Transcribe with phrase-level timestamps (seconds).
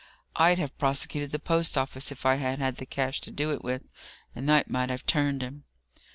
[0.35, 3.63] I'd have prosecuted the post office if I had had the cash to do it
[3.63, 3.83] with,
[4.35, 5.63] and that might have turned him."